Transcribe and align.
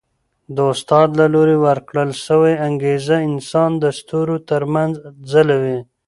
د 0.55 0.57
استاد 0.73 1.09
له 1.19 1.25
لوري 1.33 1.57
ورکړل 1.67 2.09
سوی 2.27 2.53
انګېزه 2.67 3.17
انسان 3.29 3.71
د 3.83 3.85
ستورو 3.99 4.37
تر 4.49 4.61
منځ 4.73 4.93
ځلوي. 5.31 5.77